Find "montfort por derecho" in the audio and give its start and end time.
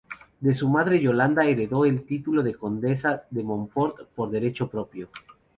3.43-4.67